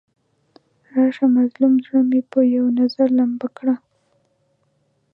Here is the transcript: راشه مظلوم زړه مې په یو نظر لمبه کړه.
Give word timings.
راشه 0.93 1.25
مظلوم 1.37 1.73
زړه 1.85 2.01
مې 2.09 2.21
په 2.31 2.39
یو 2.55 2.65
نظر 2.79 3.07
لمبه 3.17 3.47
کړه. 3.57 3.75